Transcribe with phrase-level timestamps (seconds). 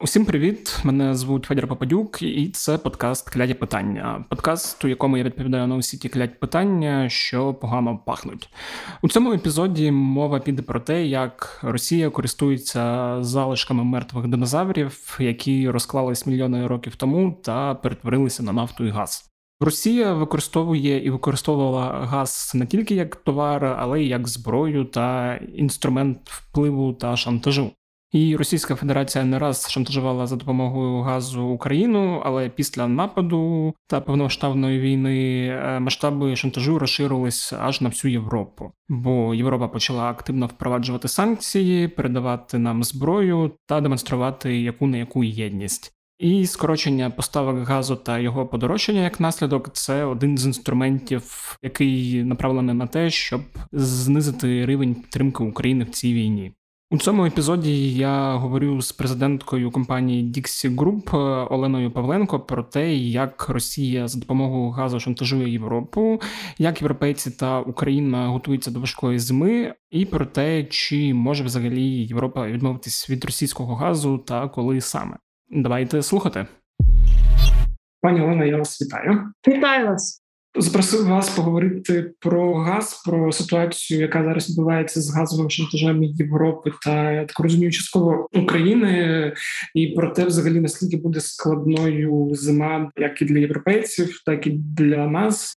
[0.00, 0.80] Усім привіт!
[0.84, 4.24] Мене звуть Федір Попадюк, і це подкаст Кляді питання.
[4.30, 8.48] Подкаст, у якому я відповідаю на усі ті клять питання, що погано пахнуть.
[9.02, 16.26] У цьому епізоді мова піде про те, як Росія користується залишками мертвих динозаврів, які розклались
[16.26, 19.30] мільйони років тому та перетворилися на нафту і газ.
[19.60, 26.18] Росія використовує і використовувала газ не тільки як товар, але й як зброю та інструмент
[26.24, 27.70] впливу та шантажу.
[28.16, 34.80] І Російська Федерація не раз шантажувала за допомогою газу Україну, але після нападу та повномасштабної
[34.80, 38.72] війни е, масштаби шантажу розширились аж на всю Європу.
[38.88, 45.92] Бо Європа почала активно впроваджувати санкції, передавати нам зброю та демонструвати яку не яку єдність.
[46.18, 52.74] І скорочення поставок газу та його подорожчання як наслідок це один з інструментів, який направлений
[52.74, 53.40] на те, щоб
[53.72, 56.52] знизити рівень підтримки України в цій війні.
[56.90, 61.16] У цьому епізоді я говорю з президенткою компанії Dixie Group
[61.52, 66.20] Оленою Павленко про те, як Росія за допомогою газу шантажує Європу,
[66.58, 72.46] як європейці та Україна готуються до важкої зими, і про те, чи може взагалі Європа
[72.46, 75.16] відмовитись від російського газу та коли саме.
[75.50, 76.46] Давайте слухати.
[78.00, 79.32] Пані Олена, я вас вітаю.
[79.48, 80.25] Вітаю вас.
[80.58, 87.12] Запросив вас поговорити про газ, про ситуацію, яка зараз відбувається з газовим шантажем Європи та
[87.12, 89.32] я так розумію, частково України,
[89.74, 95.06] і про те, взагалі наскільки буде складною зима, як і для європейців, так і для
[95.06, 95.54] нас.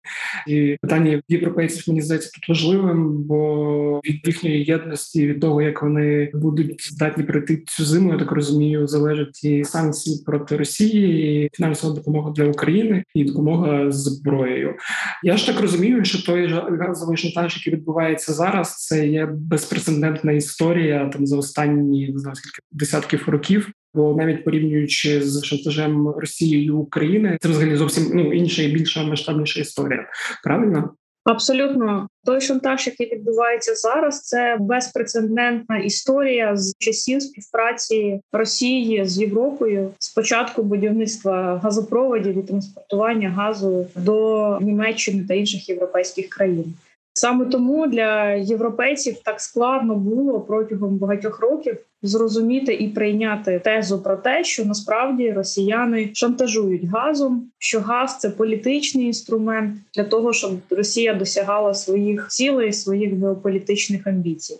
[0.47, 6.31] І питання європейців мені здається тут важливим, бо від їхньої єдності, від того як вони
[6.33, 11.95] будуть здатні пройти цю зиму, я так розумію, залежать і санкції проти Росії, і фінансова
[11.95, 14.75] допомога для України, і допомога зброєю.
[15.23, 21.09] Я ж так розумію, що той газовий шантаж, який відбувається зараз, це є безпрецедентна історія
[21.13, 23.71] там за останні не знаю скільки десятків років.
[23.93, 29.61] Бо навіть порівнюючи з шантажем Росією України, це взагалі зовсім ну інша і більша масштабніша
[29.61, 30.07] історія.
[30.43, 30.93] Правильно?
[31.23, 39.91] Абсолютно той шантаж, який відбувається зараз, це безпрецедентна історія з часів співпраці Росії з Європою
[39.99, 46.73] з початку будівництва газопроводів і транспортування газу до Німеччини та інших європейських країн.
[47.13, 54.15] Саме тому для європейців так складно було протягом багатьох років зрозуміти і прийняти тезу про
[54.15, 61.13] те, що насправді росіяни шантажують газом, що газ це політичний інструмент для того, щоб Росія
[61.13, 64.59] досягала своїх цілей, своїх геополітичних амбіцій.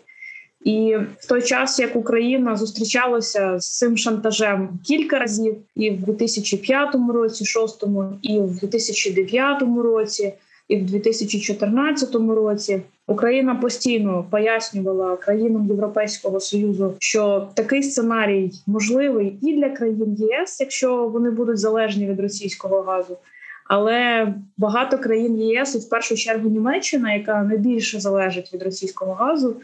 [0.64, 6.96] І в той час як Україна зустрічалася з цим шантажем кілька разів, і в 2005
[7.14, 7.84] році, 2006,
[8.22, 10.34] і в 2009 році
[10.70, 19.56] і в 2014 році Україна постійно пояснювала країнам Європейського союзу, що такий сценарій можливий і
[19.56, 23.18] для країн ЄС, якщо вони будуть залежні від російського газу.
[23.66, 29.56] Але багато країн ЄС, і в першу чергу Німеччина, яка найбільше залежить від російського газу,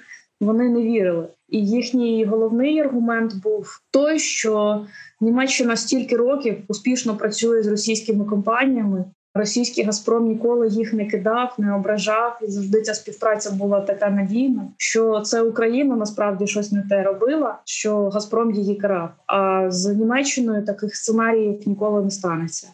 [0.41, 1.27] вони не вірили.
[1.49, 4.85] І їхній головний аргумент був той, що
[5.21, 9.05] Німеччина стільки років успішно працює з російськими компаніями,
[9.37, 14.67] Російський Газпром ніколи їх не кидав, не ображав, і завжди ця співпраця була така надійна,
[14.77, 19.09] що це Україна насправді щось не те робила, що Газпром її карав.
[19.27, 22.67] А з Німеччиною таких сценаріїв ніколи не станеться.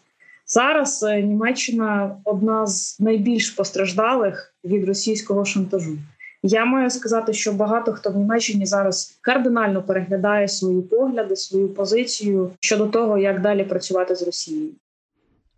[0.47, 5.97] Зараз е, Німеччина одна з найбільш постраждалих від російського шантажу.
[6.43, 12.51] Я маю сказати, що багато хто в Німеччині зараз кардинально переглядає свої погляди, свою позицію
[12.59, 14.71] щодо того, як далі працювати з Росією.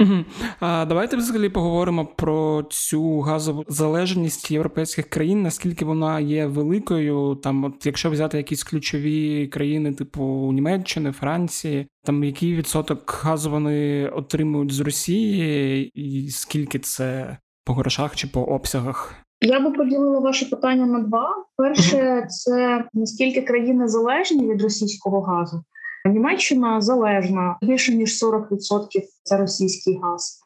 [0.03, 0.23] Угу.
[0.59, 7.35] А Давайте взагалі поговоримо про цю газову залежність європейських країн, наскільки вона є великою.
[7.35, 14.07] Там, от якщо взяти якісь ключові країни, типу Німеччини, Франції, там який відсоток газу вони
[14.07, 19.15] отримують з Росії, і скільки це по грошах чи по обсягах?
[19.41, 25.63] Я би поділила ваше питання на два: перше, це наскільки країни залежні від російського газу.
[26.05, 28.85] Німеччина залежна більше ніж 40%
[29.23, 30.39] це російський газ.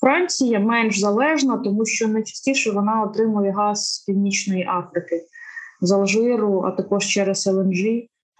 [0.00, 5.22] Франція менш залежна, тому що найчастіше вона отримує газ з північної Африки,
[5.80, 7.84] з Алжиру, а також через ЛНЖ.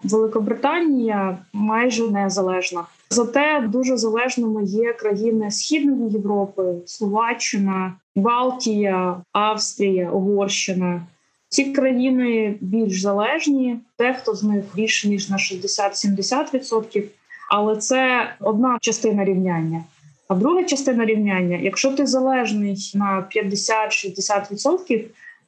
[0.03, 2.83] Великобританія майже незалежна.
[3.09, 11.07] Зате дуже залежними є країни Східної Європи, Словаччина, Балтія, Австрія, Угорщина.
[11.53, 17.03] Ці країни більш залежні, дехто з них більше ніж на 60-70%,
[17.49, 19.83] але це одна частина рівняння.
[20.27, 25.03] А друга частина рівняння, якщо ти залежний на 50-60%,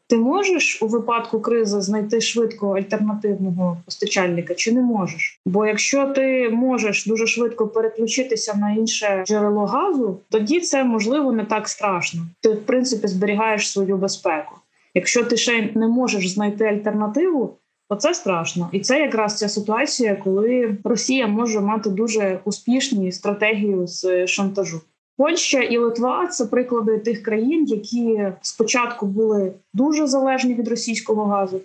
[0.08, 5.40] Ти можеш у випадку кризи знайти швидко альтернативного постачальника чи не можеш?
[5.46, 11.46] Бо якщо ти можеш дуже швидко переключитися на інше джерело газу, тоді це можливо не
[11.46, 12.22] так страшно.
[12.42, 14.56] Ти в принципі зберігаєш свою безпеку.
[14.96, 17.58] Якщо ти ще не можеш знайти альтернативу,
[17.90, 23.88] то це страшно, і це якраз ця ситуація, коли Росія може мати дуже успішні стратегію
[23.88, 24.82] з шантажу.
[25.18, 31.62] Польща і Литва це приклади тих країн, які спочатку були дуже залежні від російського газу,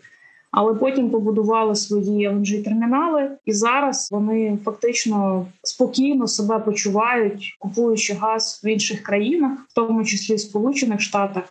[0.51, 8.61] але потім побудували свої lng термінали, і зараз вони фактично спокійно себе почувають, купуючи газ
[8.65, 11.45] в інших країнах, в тому числі Сполучених Штатах.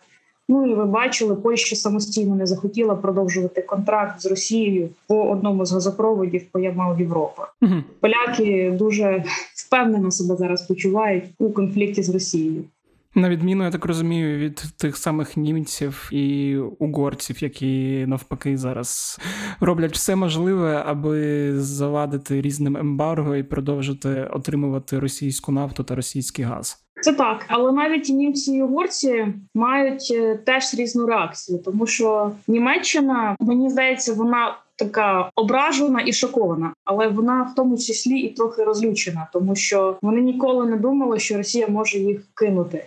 [0.50, 5.72] Ну і ви бачили, Польща самостійно не захотіла продовжувати контракт з Росією по одному з
[5.72, 7.52] газопроводів по Ямал Європа.
[7.62, 7.74] Угу.
[8.00, 9.24] Поляки дуже
[9.54, 12.64] впевнено себе зараз почувають у конфлікті з Росією.
[13.14, 19.20] На відміну, я так розумію, від тих самих німців і угорців, які навпаки зараз
[19.60, 26.78] роблять все можливе, аби завадити різним ембарго і продовжити отримувати російську нафту та російський газ.
[27.02, 33.36] Це так, але навіть німці і угорці мають е, теж різну реакцію, тому що Німеччина
[33.40, 39.28] мені здається, вона така ображена і шокована, але вона в тому числі і трохи розлючена,
[39.32, 42.84] тому що вони ніколи не думали, що Росія може їх кинути.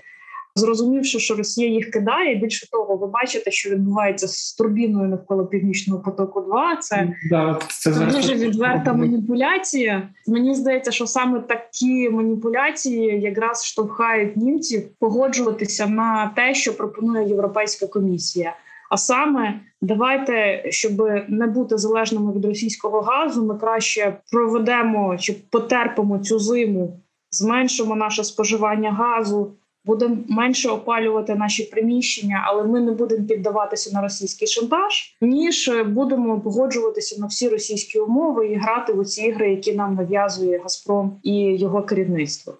[0.55, 6.01] Зрозумівши, що Росія їх кидає, більше того, ви бачите, що відбувається з турбіною навколо північного
[6.01, 6.41] потоку.
[6.41, 10.09] 2 це, да, це, це дуже відверта маніпуляція.
[10.27, 17.87] Мені здається, що саме такі маніпуляції якраз штовхають німців погоджуватися на те, що пропонує Європейська
[17.87, 18.55] комісія.
[18.89, 26.19] А саме давайте, щоб не бути залежними від російського газу, ми краще проведемо чи потерпимо
[26.19, 26.99] цю зиму,
[27.31, 29.51] зменшимо наше споживання газу
[29.85, 36.41] будемо менше опалювати наші приміщення, але ми не будемо піддаватися на російський шантаж, ніж будемо
[36.41, 41.35] погоджуватися на всі російські умови і грати в ці ігри, які нам нав'язує Газпром і
[41.39, 42.53] його керівництво.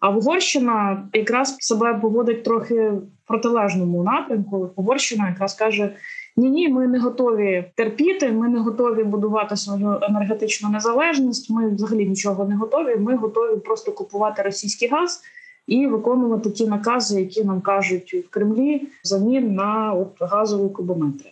[0.00, 4.70] А Угорщина якраз себе поводить трохи в протилежному напрямку.
[4.76, 5.96] Угорщина якраз каже:
[6.36, 8.32] ні, ні, ми не готові терпіти.
[8.32, 11.50] Ми не готові будувати свою енергетичну незалежність.
[11.50, 12.96] Ми взагалі нічого не готові.
[12.96, 15.22] Ми готові просто купувати російський газ
[15.66, 21.30] і виконувати ті накази, які нам кажуть в Кремлі, взамін на от газові кубометри.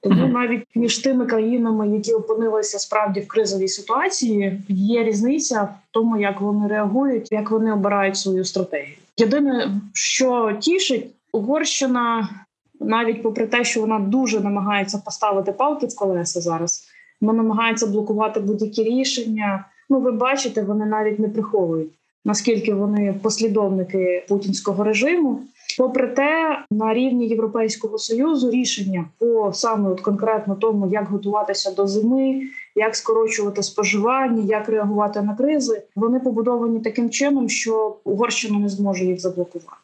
[0.00, 6.16] Тому навіть між тими країнами, які опинилися справді в кризовій ситуації, є різниця в тому,
[6.16, 8.96] як вони реагують, як вони обирають свою стратегію.
[9.16, 12.28] Єдине, що тішить, Угорщина,
[12.80, 16.84] навіть попри те, що вона дуже намагається поставити палки в колеса зараз,
[17.20, 19.64] вона намагається блокувати будь-які рішення.
[19.90, 21.92] Ну, ви бачите, вони навіть не приховують
[22.26, 25.40] наскільки вони послідовники путінського режиму.
[25.78, 31.86] Попри те, на рівні Європейського союзу рішення по саме от конкретно тому, як готуватися до
[31.86, 32.42] зими,
[32.76, 39.04] як скорочувати споживання, як реагувати на кризи, вони побудовані таким чином, що Угорщина не зможе
[39.04, 39.80] їх заблокувати.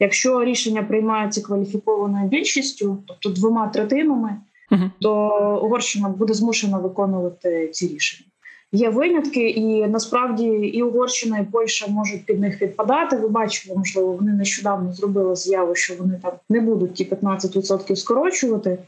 [0.00, 4.36] Якщо рішення приймається кваліфікованою більшістю, тобто двома третинами,
[4.70, 4.90] uh-huh.
[5.00, 5.28] то
[5.64, 8.31] Угорщина буде змушена виконувати ці рішення.
[8.74, 13.16] Є винятки, і насправді і Угорщина, і Польща можуть під них відпадати.
[13.16, 18.78] Ви бачили, можливо, вони нещодавно зробили заяву, що вони там не будуть ті 15% скорочувати.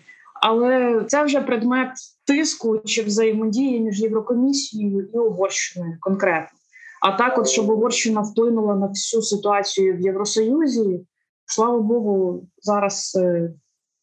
[0.42, 1.90] Але це вже предмет
[2.26, 6.58] тиску чи взаємодії між Єврокомісією і Угорщиною конкретно.
[7.02, 11.06] А так, от щоб Угорщина вплинула на всю ситуацію в Євросоюзі,
[11.46, 13.50] слава Богу, зараз е,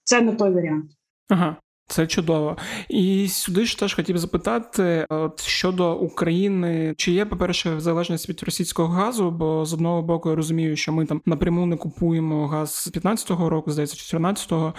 [0.04, 0.92] це не той варіант.
[1.30, 1.56] Ага.
[1.92, 2.58] Це чудово,
[2.90, 8.88] і сюди ж теж хотів запитати от щодо України, чи є, по-перше, залежність від російського
[8.88, 9.32] газу?
[9.32, 13.50] Бо з одного боку я розумію, що ми там напряму не купуємо газ з 15-го
[13.50, 14.74] року, здається, 14-го.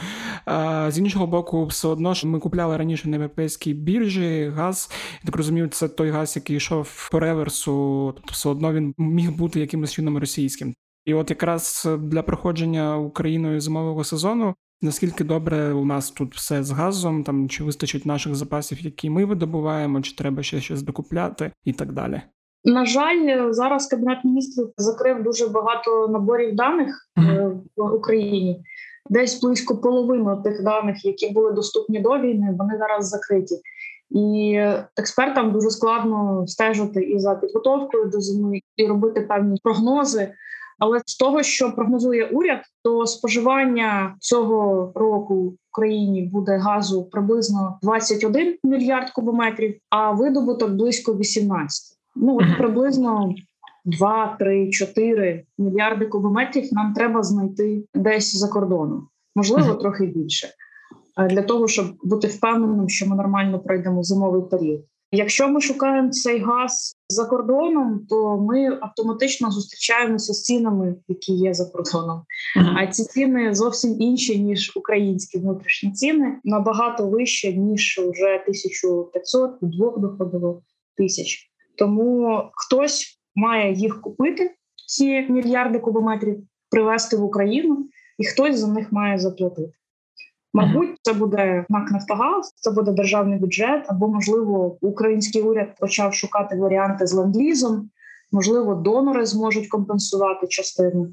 [0.45, 4.91] А з іншого боку, все одно ж ми купляли раніше на європейській біржі газ.
[5.23, 9.33] Я так розумію, це той газ, який йшов по реверсу, тобто все одно він міг
[9.33, 10.75] бути якимось чином російським.
[11.05, 16.71] І от якраз для проходження Україною зимового сезону Наскільки добре у нас тут все з
[16.71, 21.73] газом, там чи вистачить наших запасів, які ми видобуваємо, чи треба ще щось докупляти, і
[21.73, 22.21] так далі.
[22.65, 27.61] На жаль, зараз кабінет міністрів закрив дуже багато наборів даних mm-hmm.
[27.77, 28.65] в Україні.
[29.11, 33.61] Десь близько половини тих даних, які були доступні до війни, вони зараз закриті.
[34.11, 34.61] І
[34.97, 40.33] експертам дуже складно стежити і за підготовкою до зими, і робити певні прогнози.
[40.83, 47.79] Але з того, що прогнозує уряд, то споживання цього року в країні буде газу приблизно
[47.83, 51.99] 21 мільярд кубометрів, а видобуток близько 18.
[52.17, 53.35] Ну от приблизно
[53.85, 60.49] 2, 3, 4 мільярди кубометрів нам треба знайти десь за кордоном, можливо, трохи більше.
[61.31, 64.85] для того, щоб бути впевненим, що ми нормально пройдемо зимовий період.
[65.15, 71.55] Якщо ми шукаємо цей газ за кордоном, то ми автоматично зустрічаємося з цінами, які є
[71.55, 72.23] за кордоном.
[72.59, 72.75] Uh-huh.
[72.77, 79.99] А ці ціни зовсім інші ніж українські внутрішні ціни, набагато вище ніж вже 1500 двох
[79.99, 80.63] доходово
[80.97, 81.51] тисяч.
[81.79, 84.55] Тому хтось має їх купити,
[84.87, 86.39] ці мільярди кубометрів,
[86.71, 87.89] привезти в Україну,
[88.19, 89.73] і хтось за них має заплатити.
[90.55, 96.57] Мабуть, це буде НАК «Нафтогаз», це буде державний бюджет, або можливо український уряд почав шукати
[96.57, 97.81] варіанти з ленд-лізом,
[98.33, 101.09] можливо, донори зможуть компенсувати частину.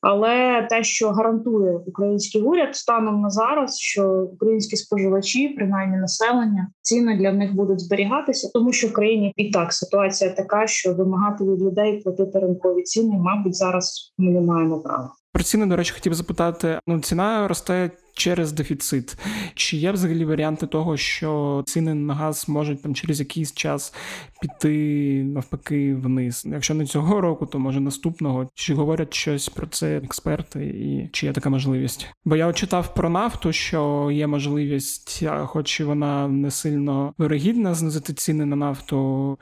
[0.00, 7.16] Але те, що гарантує український уряд станом на зараз, що українські споживачі, принаймні населення, ціни
[7.16, 11.62] для них будуть зберігатися, тому що в країні і так ситуація така, що вимагати від
[11.62, 15.10] людей платити ринкові ціни, мабуть, зараз ми не маємо права.
[15.32, 19.16] Про ціни, до речі, хотів запитати: ну ціна росте через дефіцит.
[19.54, 23.94] Чи є взагалі варіанти того, що ціни на газ можуть там через якийсь час
[24.40, 24.78] піти
[25.24, 26.42] навпаки вниз?
[26.46, 28.48] Якщо не цього року, то може наступного.
[28.54, 32.06] Чи говорять щось про це експерти, і чи є така можливість?
[32.24, 38.12] Бо я читав про нафту, що є можливість, хоч і вона не сильно вирогідна, знизити
[38.12, 39.38] ціни на нафту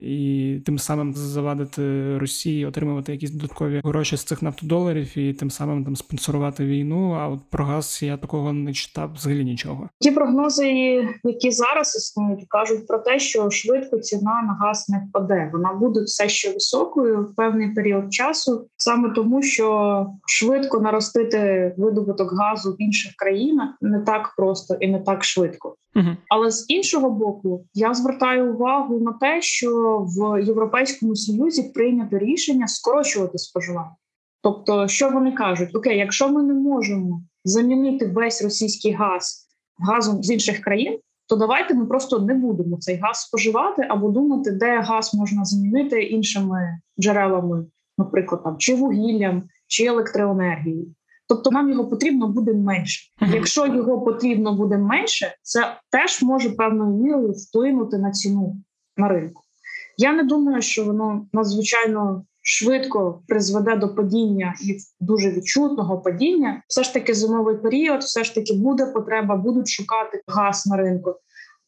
[0.00, 5.84] і тим самим завадити Росії отримувати якісь додаткові гроші з цих нафтодоларів і тим самим
[5.84, 7.10] там спонсорувати війну.
[7.10, 9.88] А от про газ я такого не читав взагалі нічого.
[10.00, 10.68] Ті прогнози,
[11.24, 15.50] які зараз існують, кажуть про те, що швидко ціна на газ не впаде.
[15.52, 22.32] Вона буде все ще високою в певний період часу, саме тому, що швидко наростити видобуток
[22.32, 25.76] газу в інших країнах не так просто і не так швидко.
[25.96, 26.08] Угу.
[26.28, 32.68] Але з іншого боку, я звертаю увагу на те, що в Європейському Союзі прийнято рішення
[32.68, 33.96] скорочувати споживання.
[34.42, 40.30] Тобто, що вони кажуть: окей, якщо ми не можемо замінити весь російський газ газом з
[40.30, 45.14] інших країн, то давайте ми просто не будемо цей газ споживати або думати, де газ
[45.14, 47.66] можна замінити іншими джерелами,
[47.98, 50.94] наприклад, там чи вугіллям, чи електроенергією.
[51.28, 53.10] Тобто нам його потрібно буде менше.
[53.34, 58.56] Якщо його потрібно буде менше, це теж може певною мірою вплинути на ціну
[58.96, 59.42] на ринку.
[59.96, 66.62] Я не думаю, що воно надзвичайно швидко призведе до падіння і дуже відчутного падіння.
[66.68, 71.14] Все ж таки, зимовий період, все ж таки буде потреба, будуть шукати газ на ринку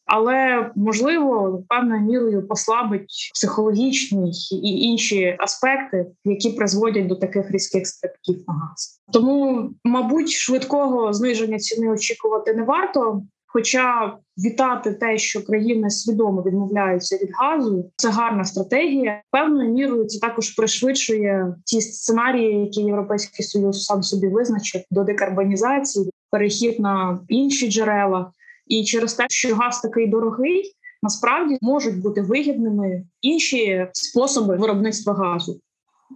[0.09, 8.43] але можливо певною мірою послабить психологічні і інші аспекти, які призводять до таких різких стрибків
[8.47, 9.01] на газ.
[9.13, 13.21] Тому, мабуть, швидкого зниження ціни очікувати не варто.
[13.51, 19.21] Хоча вітати те, що країни свідомо відмовляються від газу, це гарна стратегія.
[19.31, 26.09] Певною мірою це також пришвидшує ті сценарії, які європейський союз сам собі визначив до декарбонізації,
[26.31, 28.31] перехід на інші джерела.
[28.67, 35.59] І через те, що газ такий дорогий, насправді можуть бути вигідними інші способи виробництва газу.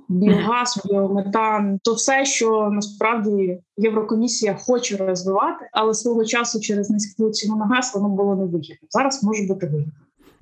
[0.09, 7.55] Біогаз, біометан то все, що насправді Єврокомісія хоче розвивати, але свого часу через низьку ціну
[7.55, 8.87] на газ воно було не вигідно.
[8.89, 9.93] Зараз може бути вигідно.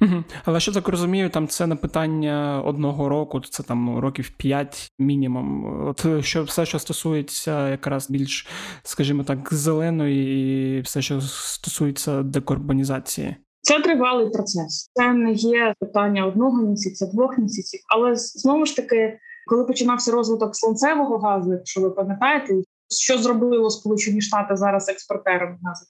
[0.02, 0.24] Угу.
[0.46, 5.66] Але що так розумію, там це не питання одного року, це там років п'ять мінімум.
[5.88, 8.48] От що все, що стосується якраз більш,
[8.84, 13.36] скажімо так, зеленої, і все, що стосується декарбонізації.
[13.62, 14.92] Це тривалий процес.
[14.94, 17.80] Це не є питання одного місяця, двох місяців.
[17.88, 19.20] Але знову ж таки,
[19.52, 22.54] коли починався розвиток слонцевого газу, якщо ви пам'ятаєте,
[22.90, 25.86] що зробило Сполучені Штати зараз експортером газу?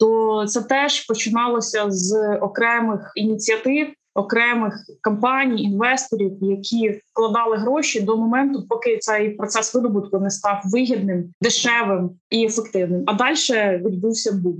[0.00, 8.66] то це теж починалося з окремих ініціатив, окремих компаній, інвесторів, які вкладали гроші до моменту,
[8.68, 13.04] поки цей процес видобутку не став вигідним, дешевим і ефективним.
[13.06, 14.56] А далі відбувся бум.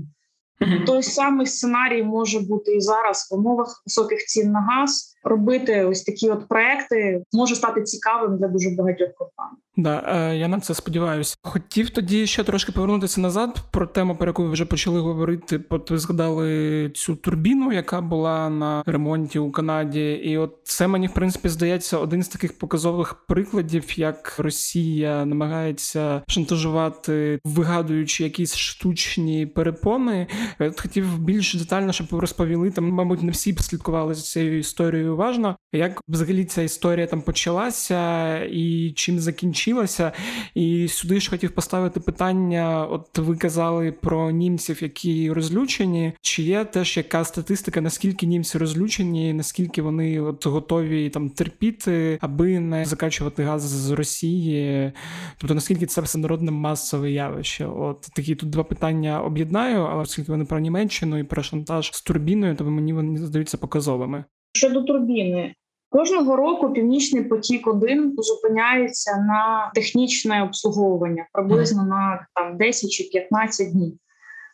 [0.87, 6.03] Той самий сценарій може бути і зараз в умовах високих цін на газ робити ось
[6.03, 9.59] такі от проекти може стати цікавим для дуже багатьох компаній.
[9.77, 11.37] Да, е, я на це сподіваюся.
[11.43, 15.61] Хотів тоді ще трошки повернутися назад про тему, про яку ви вже почали говорити.
[15.69, 21.07] От ви згадали цю турбіну, яка була на ремонті у Канаді, і от це мені
[21.07, 29.47] в принципі здається один з таких показових прикладів, як Росія намагається шантажувати, вигадуючи якісь штучні
[29.47, 30.27] перепони.
[30.61, 32.71] Я хотів більш детально, щоб ви розповіли.
[32.71, 35.57] Там, мабуть, не всі слідкували за цією історією уважно.
[35.73, 39.64] Як взагалі ця історія там почалася і чим закінчилася?
[40.55, 46.13] І сюди ж хотів поставити питання: от ви казали про німців, які розлючені.
[46.21, 52.61] Чи є теж яка статистика, наскільки німці розлючені, наскільки вони от готові там терпіти, аби
[52.61, 54.93] не закачувати газ з Росії?
[55.39, 57.67] Тобто наскільки це все народне масове явище?
[57.67, 62.03] От такі тут два питання об'єднаю, але оскільки вони про Німеччину і про шантаж з
[62.03, 64.25] турбіною, то мені вони здаються показовими.
[64.53, 65.55] Щодо турбіни,
[65.95, 73.73] Кожного року північний потік 1 зупиняється на технічне обслуговування приблизно на там 10 чи 15
[73.73, 73.99] днів.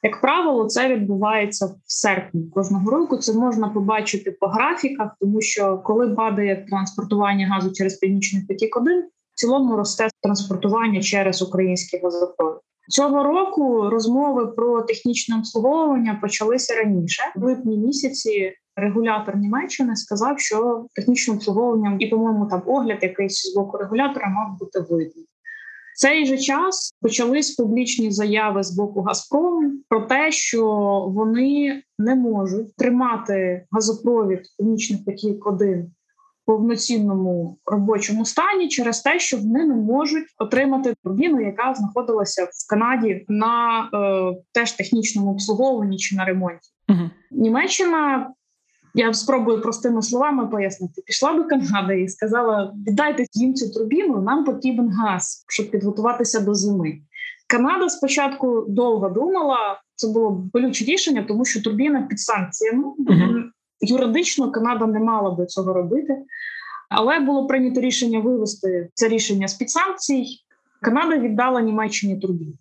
[0.02, 3.16] Як правило, це відбувається в серпні кожного року.
[3.16, 9.02] Це можна побачити по графіках, тому що коли падає транспортування газу через північний потік, 1
[9.34, 12.59] в цілому росте транспортування через український газопровід.
[12.90, 20.86] Цього року розмови про технічне обслуговування почалися раніше в липні місяці регулятор Німеччини сказав, що
[20.94, 25.26] технічним обслуговуванням і, по-моєму, там огляд якийсь з боку регулятора мав бути видний.
[25.94, 30.64] В цей же час почались публічні заяви з боку Газпрому про те, що
[31.14, 35.99] вони не можуть тримати газопровід Північний потік 1 в
[36.50, 43.24] повноцінному робочому стані через те, що вони не можуть отримати турбіну, яка знаходилася в Канаді
[43.28, 46.70] на е, теж технічному обслуговуванні чи на ремонті.
[46.88, 47.10] Угу.
[47.30, 48.30] Німеччина
[48.94, 51.02] я спробую простими словами пояснити.
[51.06, 56.54] Пішла до Канади і сказала: віддайте їм цю турбіну, нам потрібен газ, щоб підготуватися до
[56.54, 56.98] зими.
[57.48, 62.84] Канада спочатку довго думала, це було болюче рішення, тому що турбіна під санкціями.
[62.84, 63.42] Uh-huh.
[63.80, 66.16] Юридично Канада не мала би цього робити,
[66.88, 70.26] але було прийнято рішення вивести це рішення з під санкцій.
[70.82, 72.52] Канада віддала Німеччині турбіну.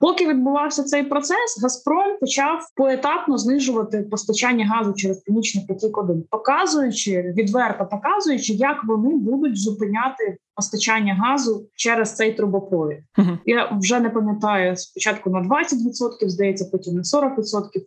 [0.00, 7.34] Поки відбувався цей процес, Газпром почав поетапно знижувати постачання газу через північний потік 1 показуючи
[7.36, 12.98] відверто показуючи, як вони будуть зупиняти постачання газу через цей трубопровід.
[13.18, 13.38] Uh-huh.
[13.46, 17.36] Я вже не пам'ятаю спочатку на 20%, здається, потім на 40%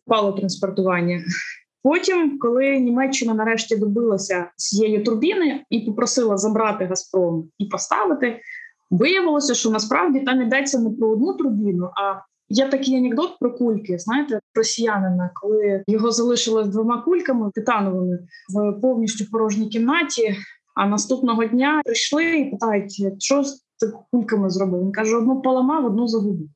[0.06, 1.24] впало транспортування.
[1.84, 8.40] Потім, коли Німеччина нарешті добилася цієї турбіни і попросила забрати Газпром і поставити,
[8.92, 12.20] Виявилося, що насправді там йдеться не про одну турбіну, а
[12.50, 13.98] є такий анекдот про кульки.
[14.00, 18.20] Знаєте, росіянина, коли його залишили з двома кульками титановими
[18.56, 20.36] в повністю порожній кімнаті.
[20.76, 23.62] А наступного дня прийшли і питають, що з
[24.12, 24.82] кульками зробив.
[24.82, 26.50] Він каже: одну поламав, одну загубив.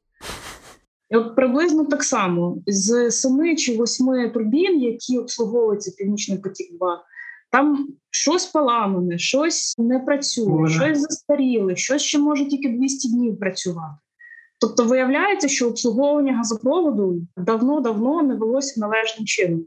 [1.13, 7.03] От приблизно так само з семи чи восьми турбін, які обслуговуються північний потік, 2
[7.53, 10.79] там щось поламане, щось не працює, Боже.
[10.79, 13.95] щось застаріле, щось ще може тільки 200 днів працювати.
[14.59, 19.65] Тобто виявляється, що обслуговування газопроводу давно-давно не велося належним чином.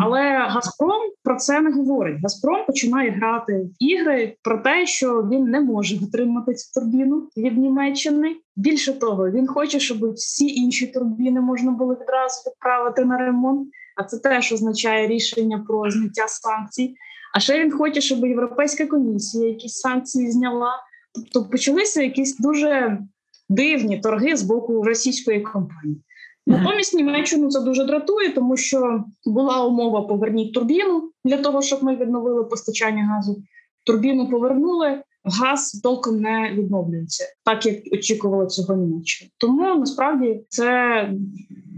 [0.00, 2.18] Але Газпром про це не говорить.
[2.22, 7.58] Газпром починає грати в ігри про те, що він не може отримати цю турбіну від
[7.58, 8.36] Німеччини.
[8.56, 13.68] Більше того, він хоче, щоб всі інші турбіни можна було відразу відправити на ремонт.
[13.96, 16.94] А це теж означає рішення про зняття санкцій.
[17.34, 20.72] А ще він хоче, щоб Європейська комісія якісь санкції зняла.
[21.14, 22.98] Тобто почалися якісь дуже
[23.48, 26.03] дивні торги з боку російської компанії.
[26.46, 31.96] Натомість Німеччину це дуже дратує, тому що була умова поверніть турбіну для того, щоб ми
[31.96, 33.42] відновили постачання газу.
[33.84, 39.30] Турбіну повернули, газ толком не відновлюється, так як очікували цього Німеччина.
[39.38, 41.08] Тому насправді це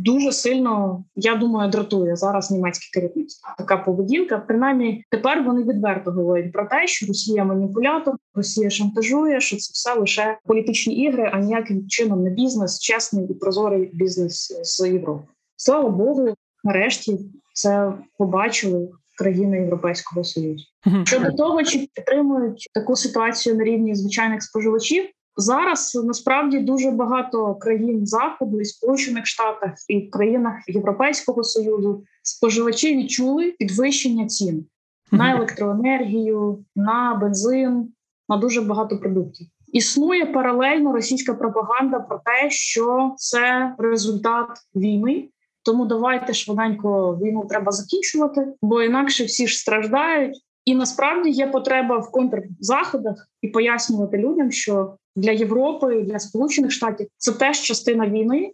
[0.07, 3.51] дуже сильно, я думаю, дратує зараз німецьке керівництво.
[3.59, 4.39] Така поведінка.
[4.39, 10.01] Принаймні, тепер вони відверто говорять про те, що Росія маніпулятор, Росія шантажує, що це все
[10.01, 15.25] лише політичні ігри, а ніяким чином не бізнес, чесний і прозорий бізнес з Європи.
[15.57, 17.19] Слава Богу, нарешті
[17.55, 20.65] це побачили країни Європейського союзу.
[21.05, 25.05] Щодо того, чи підтримують таку ситуацію на рівні звичайних споживачів.
[25.37, 32.97] Зараз насправді дуже багато країн заходу і сполучених штатах і в країнах Європейського союзу споживачі
[32.97, 34.67] відчули підвищення цін
[35.13, 37.93] на електроенергію, на бензин,
[38.29, 39.47] на дуже багато продуктів.
[39.73, 45.29] Існує паралельно російська пропаганда про те, що це результат війни.
[45.67, 50.43] Тому давайте швиденько війну треба закінчувати, бо інакше всі ж страждають.
[50.65, 57.09] І насправді є потреба в контрзаходах і пояснювати людям, що для Європи, для Сполучених Штатів
[57.17, 58.53] це теж частина війни,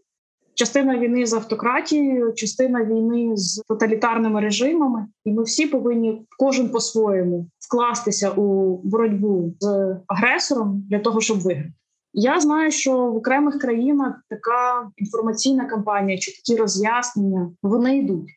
[0.54, 7.46] частина війни з автократією, частина війни з тоталітарними режимами, і ми всі повинні кожен по-своєму
[7.58, 11.72] вкластися у боротьбу з агресором для того, щоб виграти.
[12.14, 18.30] Я знаю, що в окремих країнах така інформаційна кампанія чи такі роз'яснення вони йдуть,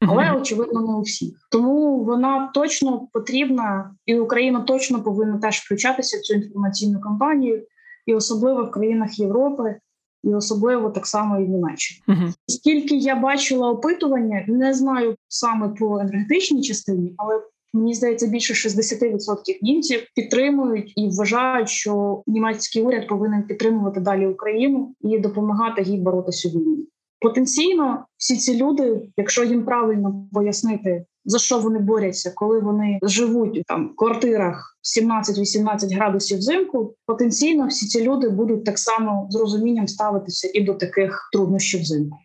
[0.00, 1.48] але очевидно не у всіх.
[1.50, 7.66] Тому вона точно потрібна, і Україна точно повинна теж включатися в цю інформаційну кампанію,
[8.06, 9.76] і особливо в країнах Європи,
[10.24, 12.02] і особливо так само і в Німеччині.
[12.08, 12.32] Угу.
[12.46, 17.42] Скільки я бачила опитування, не знаю саме по енергетичній частині, але
[17.74, 24.94] Мені здається, більше 60% німців підтримують і вважають, що німецький уряд повинен підтримувати далі Україну
[25.00, 26.88] і допомагати їй боротися війні.
[27.20, 33.62] Потенційно, всі ці люди, якщо їм правильно пояснити за що вони борються, коли вони живуть
[33.66, 39.88] там в квартирах 17-18 градусів взимку, потенційно всі ці люди будуть так само з розумінням
[39.88, 42.18] ставитися і до таких труднощів взимку.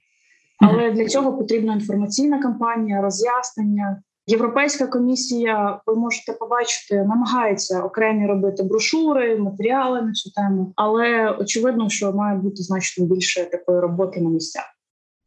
[0.61, 4.01] Але для цього потрібна інформаційна кампанія, роз'яснення.
[4.29, 11.89] Європейська комісія, ви можете побачити, намагається окремі робити брошури, матеріали на цю тему, але очевидно,
[11.89, 14.63] що має бути значно більше такої роботи на місцях.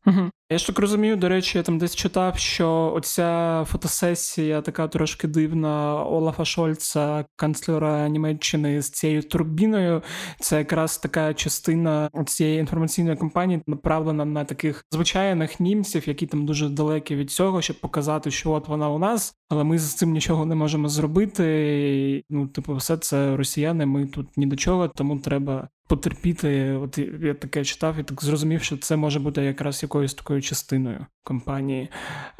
[0.06, 0.30] Угу.
[0.52, 5.28] Я ж так розумію, до речі, я там десь читав, що оця фотосесія така трошки
[5.28, 10.02] дивна Олафа Шольца, канцлера Німеччини з цією турбіною.
[10.40, 16.68] Це якраз така частина цієї інформаційної кампанії, направлена на таких звичайних німців, які там дуже
[16.68, 20.46] далекі від цього, щоб показати, що от вона у нас, але ми з цим нічого
[20.46, 22.24] не можемо зробити.
[22.30, 23.86] Ну, типу, все це росіяни.
[23.86, 26.72] Ми тут ні до чого, тому треба потерпіти.
[26.72, 31.06] От я таке читав і так зрозумів, що це може бути якраз якоюсь такою частиною
[31.24, 31.88] компанії.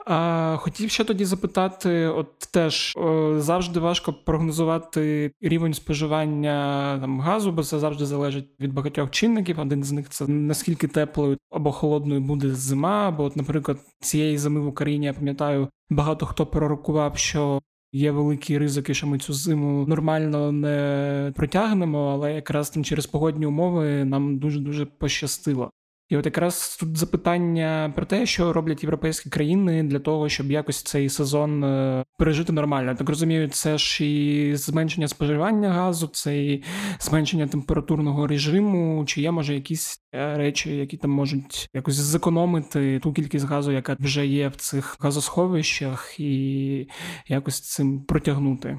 [0.06, 7.52] А хотів ще тоді запитати: от теж о, завжди важко прогнозувати рівень споживання там газу,
[7.52, 9.60] бо це завжди залежить від багатьох чинників.
[9.60, 13.10] Один з них це наскільки теплою або холодною буде зима.
[13.10, 17.60] Бо, от, наприклад, цієї зими в Україні я пам'ятаю, багато хто пророкував, що
[17.92, 23.46] Є великі ризики, що ми цю зиму нормально не протягнемо, але якраз там через погодні
[23.46, 25.70] умови нам дуже дуже пощастило.
[26.12, 30.82] І от якраз тут запитання про те, що роблять європейські країни для того, щоб якось
[30.82, 32.94] цей сезон е, пережити нормально.
[32.98, 36.64] Так розумію, це ж і зменшення споживання газу, це і
[37.00, 43.12] зменшення температурного режиму, чи є може якісь е, речі, які там можуть якось зекономити ту
[43.12, 46.88] кількість газу, яка вже є в цих газосховищах, і
[47.28, 48.78] якось цим протягнути.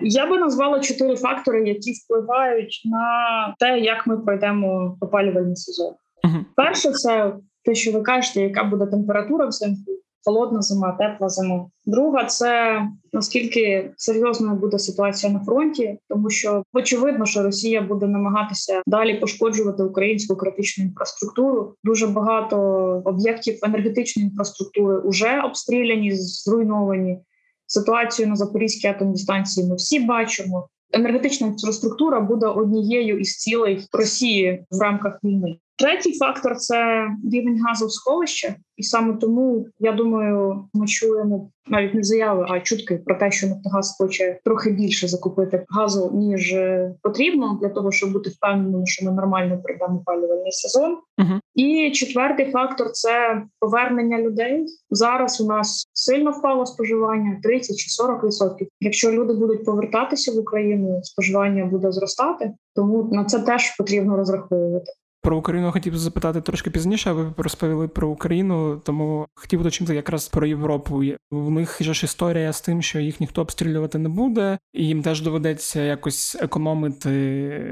[0.00, 5.94] Я би назвала чотири фактори, які впливають на те, як ми пройдемо опалювальний сезон.
[6.24, 6.44] Uh-huh.
[6.56, 7.32] Перше, це
[7.64, 9.92] те, що ви кажете, яка буде температура взимку,
[10.24, 11.66] холодна зима, тепла зима.
[11.86, 18.82] Друга це наскільки серйозною буде ситуація на фронті, тому що очевидно, що Росія буде намагатися
[18.86, 21.74] далі пошкоджувати українську критичну інфраструктуру.
[21.84, 22.58] Дуже багато
[23.04, 27.18] об'єктів енергетичної інфраструктури вже обстріляні, зруйновані.
[27.66, 30.68] Ситуацію на Запорізькій атомній станції ми всі бачимо.
[30.92, 35.58] Енергетична інфраструктура буде однією із цілей Росії в рамках війни.
[35.78, 41.94] Третій фактор це рівень газу в сховищах, і саме тому я думаю, ми чуємо навіть
[41.94, 46.94] не заяви, а чутки про те, що Нафтогаз хоче трохи більше закупити газу ніж е,
[47.02, 50.98] потрібно для того, щоб бути впевненим, що ми нормально пройдемо опалювальний сезон.
[51.18, 51.40] Uh-huh.
[51.54, 54.66] І четвертий фактор це повернення людей.
[54.90, 58.66] Зараз у нас сильно впало споживання 30 чи 40%.
[58.80, 64.92] Якщо люди будуть повертатися в Україну, споживання буде зростати, тому на це теж потрібно розраховувати.
[65.28, 67.12] Про Україну хотів запитати трошки пізніше.
[67.12, 71.02] Ви розповіли про Україну, тому хотів уточнити якраз про Європу.
[71.30, 75.22] В них ж історія з тим, що їх ніхто обстрілювати не буде, і їм теж
[75.22, 77.10] доведеться якось економити.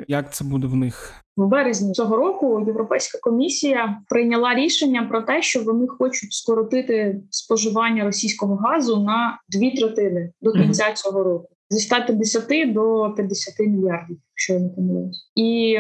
[0.09, 1.15] Як це буде в них?
[1.37, 8.05] В березні цього року Європейська комісія прийняла рішення про те, що вони хочуть скоротити споживання
[8.05, 10.95] російського газу на дві третини до кінця mm-hmm.
[10.95, 11.49] цього року.
[11.71, 15.33] Зі 150 до 50 мільярдів, якщо я не помиляюсь.
[15.35, 15.79] і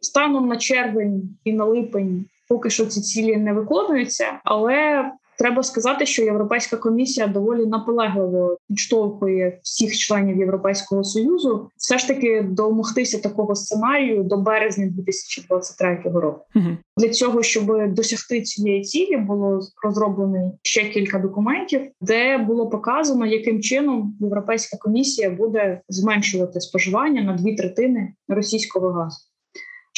[0.00, 5.04] Станом на червень і на липень поки що ці цілі не виконуються, але
[5.38, 12.42] треба сказати, що Європейська комісія доволі наполегливо підштовхує всіх членів Європейського союзу, все ж таки
[12.42, 16.40] домогтися такого сценарію до березня 2023 року.
[16.54, 16.66] Угу.
[16.96, 23.62] Для цього щоб досягти цієї цілі, було розроблено ще кілька документів, де було показано, яким
[23.62, 29.27] чином Європейська комісія буде зменшувати споживання на дві третини російського газу.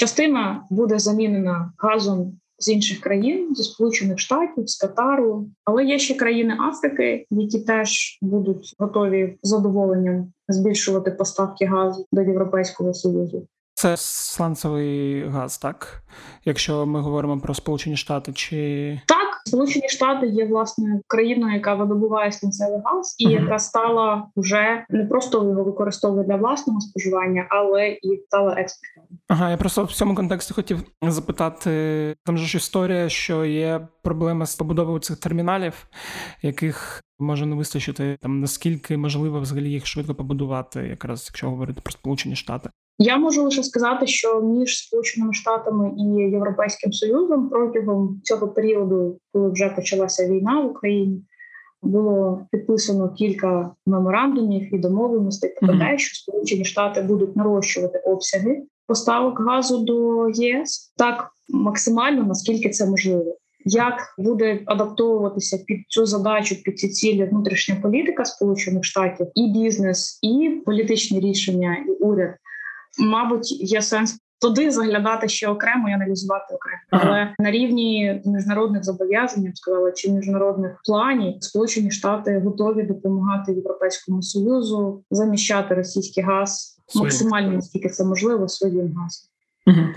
[0.01, 6.15] Частина буде замінена газом з інших країн, зі сполучених штатів, з Катару, але є ще
[6.15, 13.47] країни Африки, які теж будуть готові з задоволенням збільшувати поставки газу до Європейського союзу.
[13.75, 16.03] Це сланцевий газ, так
[16.45, 19.20] якщо ми говоримо про Сполучені Штати, чи так
[19.51, 25.45] Сполучені Штати є власне країною, яка видобуває свинцевий газ, і яка стала вже не просто
[25.45, 29.19] його використовує для власного споживання, але і стала експортом.
[29.29, 31.71] Ага, я просто в цьому контексті хотів запитати.
[32.25, 35.87] Там же ж історія, що є проблема з побудовою цих терміналів,
[36.43, 41.93] яких може не вистачити там наскільки можливо взагалі їх швидко побудувати, якраз якщо говорити про
[41.93, 42.71] Сполучені Штати.
[42.99, 49.51] Я можу лише сказати, що між сполученими штатами і європейським союзом протягом цього періоду, коли
[49.51, 51.23] вже почалася війна в Україні,
[51.83, 59.41] було підписано кілька меморандумів і домовленостей про те, що Сполучені Штати будуть нарощувати обсяги поставок
[59.41, 63.37] газу до ЄС так максимально наскільки це можливо.
[63.65, 70.19] Як буде адаптовуватися під цю задачу, під ці цілі внутрішня політика Сполучених Штатів і бізнес,
[70.23, 72.35] і політичні рішення, і уряд,
[72.99, 79.45] мабуть, є сенс туди заглядати ще окремо і аналізувати окремо, але на рівні міжнародних зобов'язань
[79.45, 86.81] я б сказала, чи міжнародних планів Сполучені Штати готові допомагати Європейському союзу заміщати російський газ
[86.95, 89.29] максимально наскільки це можливо своїм газом.
[89.67, 89.89] Угу.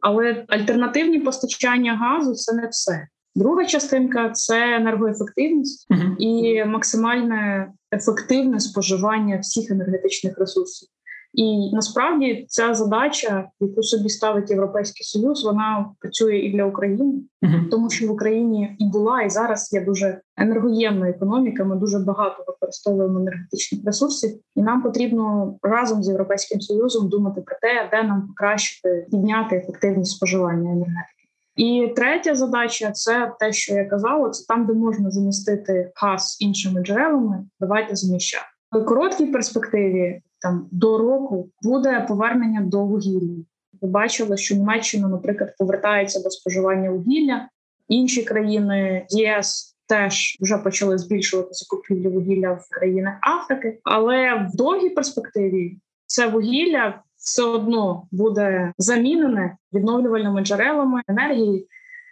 [0.00, 3.08] Але альтернативні постачання газу це не все.
[3.34, 6.16] Друга частинка це енергоефективність uh-huh.
[6.18, 10.88] і максимальне ефективне споживання всіх енергетичних ресурсів.
[11.36, 17.68] І насправді ця задача, яку собі ставить європейський союз, вона працює і для України, uh-huh.
[17.70, 21.64] тому що в Україні і була, і зараз є дуже енергоємна економіка.
[21.64, 27.56] Ми дуже багато використовуємо енергетичних ресурсів, і нам потрібно разом з європейським союзом думати про
[27.60, 31.12] те, де нам покращити підняти ефективність споживання енергетики.
[31.56, 36.82] І третя задача це те, що я казала, це там, де можна замістити газ іншими
[36.82, 37.44] джерелами.
[37.60, 40.22] Давайте заміщати в короткій перспективі.
[40.46, 43.42] Там до року буде повернення до вугілля.
[43.82, 47.48] Ви бачили, що Німеччина, наприклад, повертається до споживання вугілля.
[47.88, 54.90] Інші країни ЄС теж вже почали збільшувати закупівлі вугілля в країнах Африки, але в довгій
[54.90, 61.66] перспективі це вугілля все одно буде замінене відновлювальними джерелами енергії,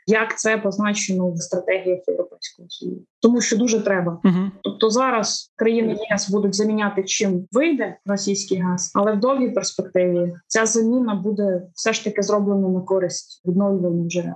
[0.07, 4.21] як це позначено в стратегіях Європейського Союзу, тому що дуже треба.
[4.25, 4.51] Uh-huh.
[4.62, 10.67] Тобто зараз країни ЄС будуть заміняти чим вийде російський газ, але в довгій перспективі ця
[10.67, 14.35] заміна буде все ж таки зроблена на користь відновлювальних джерел.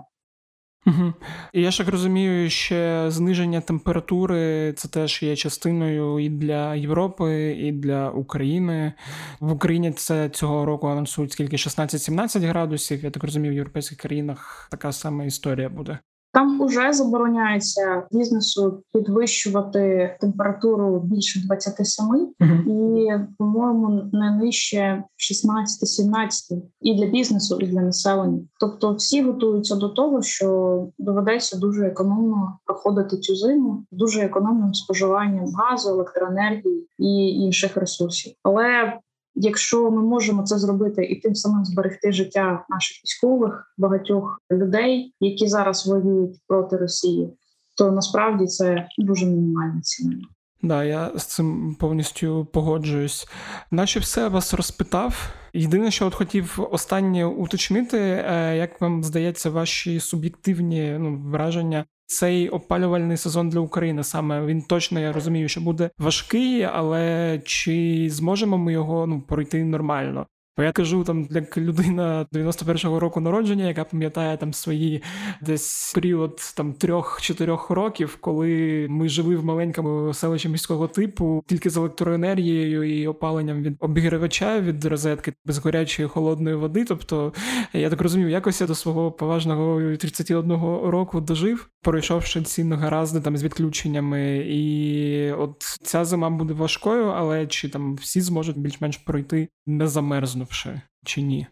[0.88, 1.12] Угу.
[1.52, 7.56] І я ж так розумію, ще зниження температури це теж є частиною і для Європи,
[7.58, 8.92] і для України.
[9.40, 13.04] В Україні це цього року анонсують скільки 16-17 градусів.
[13.04, 15.98] Я так розумію, в європейських країнах така сама історія буде.
[16.32, 22.62] Там уже забороняється бізнесу підвищувати температуру більше 27 uh-huh.
[22.66, 28.40] і, по-моєму, не нижче 16-17 і для бізнесу, і для населення.
[28.60, 35.46] Тобто, всі готуються до того, що доведеться дуже економно проходити цю зиму, дуже економним споживанням
[35.54, 38.32] газу, електроенергії і інших ресурсів.
[38.42, 38.98] Але
[39.40, 45.48] Якщо ми можемо це зробити і тим самим зберегти життя наших військових, багатьох людей, які
[45.48, 47.36] зараз воюють проти Росії,
[47.76, 50.16] то насправді це дуже мінімальна ціна.
[50.62, 53.28] Да, я з цим повністю погоджуюсь.
[53.70, 55.34] Наче все вас розпитав.
[55.52, 61.84] Єдине, що от хотів останнє уточнити, е, як вам здається, ваші суб'єктивні ну, враження.
[62.10, 68.06] Цей опалювальний сезон для України саме він точно я розумію, що буде важкий, але чи
[68.10, 70.26] зможемо ми його ну пройти нормально?
[70.58, 75.02] Бо я кажу там як людина 91-го року народження, яка пам'ятає там свої
[75.42, 81.76] десь період там трьох-чотирьох років, коли ми жили в маленькому селищі міського типу, тільки з
[81.76, 86.84] електроенергією і опаленням від обігрівача від розетки без гарячої холодної води.
[86.84, 87.32] Тобто
[87.72, 90.52] я так розумію, якось я до свого поважного 31
[90.84, 97.46] року дожив, пройшовши ці негаразди там з відключеннями, і от ця зима буде важкою, але
[97.46, 100.47] чи там всі зможуть більш-менш пройти не замерзнув?
[100.48, 101.46] Вимкнувши чи ні?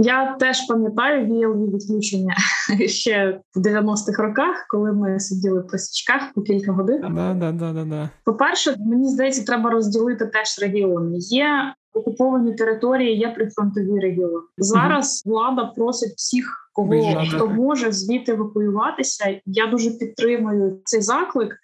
[0.00, 2.36] Я теж пам'ятаю віялові відключення
[2.86, 7.00] ще в 90-х роках, коли ми сиділи при свічках по кілька годин.
[7.00, 8.10] Да, да, да, да, да.
[8.24, 11.18] По перше, мені здається, треба розділити теж регіони.
[11.18, 14.46] Є окуповані території, є прифронтові регіони.
[14.58, 15.34] Зараз угу.
[15.34, 17.28] влада просить всіх, кого Виїжджати.
[17.28, 19.40] хто може звідти евакуюватися.
[19.46, 21.56] Я дуже підтримую цей заклик.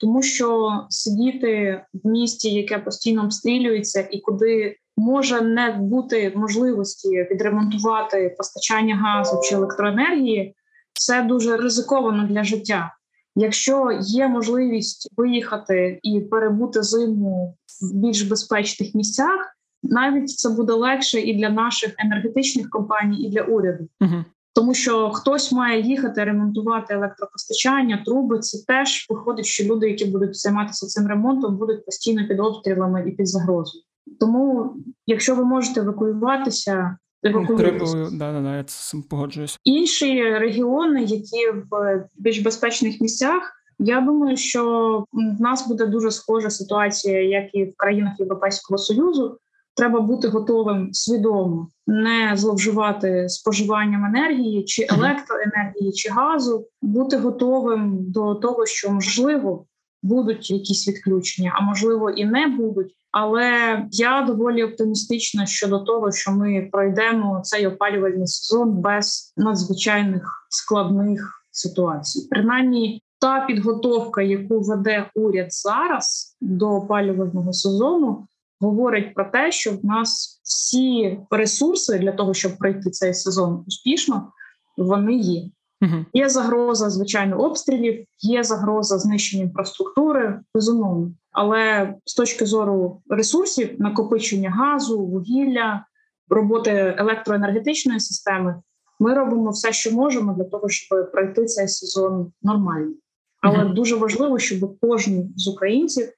[0.00, 8.34] Тому що сидіти в місті, яке постійно обстрілюється, і куди може не бути можливості відремонтувати
[8.38, 10.54] постачання газу чи електроенергії,
[10.92, 12.94] це дуже ризиковано для життя.
[13.36, 21.20] Якщо є можливість виїхати і перебути зиму в більш безпечних місцях, навіть це буде легше
[21.20, 23.88] і для наших енергетичних компаній, і для уряду.
[24.00, 24.24] uh
[24.58, 28.38] тому що хтось має їхати ремонтувати електропостачання, труби.
[28.38, 33.10] Це теж виходить, що люди, які будуть займатися цим ремонтом, будуть постійно під обстрілами і
[33.10, 33.84] під загрозою.
[34.20, 37.92] Тому, якщо ви можете евакуюватися, евакуюйтесь.
[37.92, 39.58] Да, да, да, я з цим погоджуюсь.
[39.64, 43.54] інші регіони, які в більш безпечних місцях.
[43.78, 49.38] Я думаю, що в нас буде дуже схожа ситуація, як і в країнах Європейського союзу.
[49.76, 58.34] Треба бути готовим свідомо не зловживати споживанням енергії, чи електроенергії, чи газу, бути готовим до
[58.34, 59.66] того, що можливо
[60.02, 62.94] будуть якісь відключення, а можливо і не будуть.
[63.12, 71.44] Але я доволі оптимістична щодо того, що ми пройдемо цей опалювальний сезон без надзвичайних складних
[71.50, 72.26] ситуацій.
[72.30, 78.26] Принаймні, та підготовка, яку веде уряд зараз до опалювального сезону,
[78.60, 84.32] говорить про те, що в нас всі ресурси для того, щоб пройти цей сезон успішно,
[84.76, 85.50] вони є.
[85.82, 86.04] Угу.
[86.12, 91.10] Є загроза звичайно обстрілів, є загроза знищення інфраструктури, безумовно.
[91.40, 95.84] Але з точки зору ресурсів, накопичення газу, вугілля,
[96.28, 98.62] роботи електроенергетичної системи,
[99.00, 102.94] ми робимо все, що можемо для того, щоб пройти цей сезон нормально.
[103.42, 103.74] Але Мгм.
[103.74, 106.08] дуже важливо, щоб кожен з українців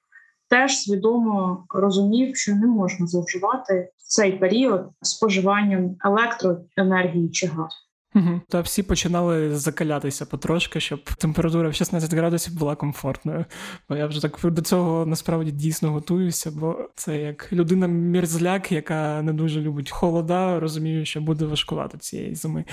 [0.49, 7.77] теж свідомо розумів, що не можна зловживати в цей період споживанням електроенергії чи газу.
[8.15, 8.41] Угу.
[8.49, 13.45] Та всі починали закалятися потрошки, щоб температура в 16 градусів була комфортною.
[13.89, 19.21] Бо я вже так до цього насправді дійсно готуюся, бо це як людина мірзляк, яка
[19.21, 22.65] не дуже любить холода, розумію, що буде важкувато цієї зими.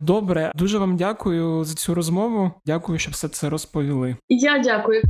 [0.00, 2.50] Добре, дуже вам дякую за цю розмову.
[2.66, 4.16] Дякую, що все це розповіли.
[4.28, 5.02] Я дякую.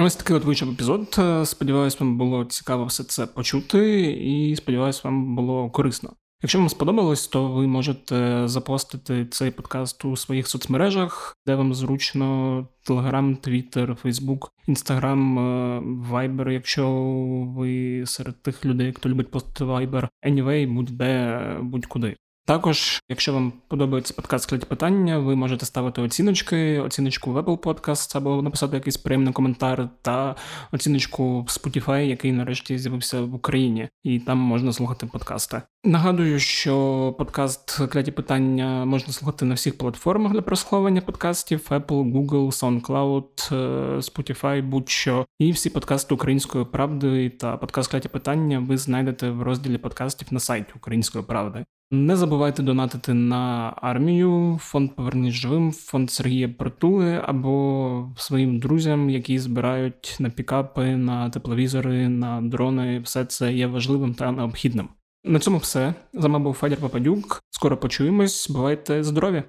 [0.00, 1.20] Ось такий от вийшов епізод.
[1.44, 6.12] Сподіваюсь, вам було цікаво все це почути, і сподіваюсь, вам було корисно.
[6.42, 12.68] Якщо вам сподобалось, то ви можете запостити цей подкаст у своїх соцмережах, де вам зручно
[12.82, 15.36] Телеграм, Твіттер, Фейсбук, Інстаграм,
[16.10, 16.50] Вайбер.
[16.50, 16.90] Якщо
[17.56, 22.16] ви серед тих людей, хто любить постити Вайбер, anyway, будь-де, будь-куди.
[22.48, 28.16] Також, якщо вам подобається подкаст «Скляті питання, ви можете ставити оціночки, оціночку в Apple Podcast
[28.16, 30.36] або написати якийсь приємний коментар та
[30.72, 35.62] оціночку Spotify, який нарешті з'явився в Україні, і там можна слухати подкасти.
[35.84, 42.46] Нагадую, що подкаст «Кляті питання можна слухати на всіх платформах для прослуховування подкастів: Apple, Google,
[42.46, 45.26] SoundCloud, е, Spotify, будь-що.
[45.38, 50.40] І всі подкасти української правди та подкаст «Кляті питання ви знайдете в розділі подкастів на
[50.40, 51.64] сайті Української правди.
[51.90, 59.38] Не забувайте донатити на армію, фонд Поверніть живим, фонд Сергія Притули або своїм друзям, які
[59.38, 63.00] збирають на пікапи, на тепловізори, на дрони.
[63.00, 64.88] Все це є важливим та необхідним.
[65.24, 65.94] На цьому все.
[66.14, 67.40] З вами був Федір Пападюк.
[67.50, 68.50] Скоро почуємось.
[68.50, 69.42] Бувайте здорові!